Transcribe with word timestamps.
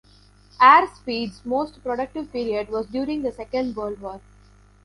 Airspeed's 0.59 1.45
most 1.45 1.83
productive 1.83 2.31
period 2.31 2.69
was 2.69 2.87
during 2.87 3.21
the 3.21 3.31
Second 3.31 3.75
World 3.75 3.99
War. 4.01 4.19